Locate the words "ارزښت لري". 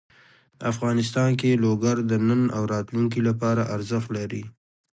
3.75-4.43